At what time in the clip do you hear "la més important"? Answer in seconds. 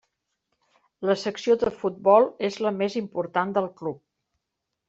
2.69-3.55